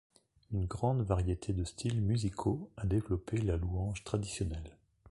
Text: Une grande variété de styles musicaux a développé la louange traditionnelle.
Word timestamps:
Une 0.51 0.65
grande 0.65 1.03
variété 1.03 1.53
de 1.53 1.63
styles 1.63 2.01
musicaux 2.01 2.71
a 2.75 2.87
développé 2.87 3.37
la 3.37 3.55
louange 3.55 4.03
traditionnelle. 4.03 4.75